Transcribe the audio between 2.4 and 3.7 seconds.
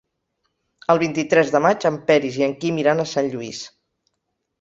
en Quim iran a Sant Lluís.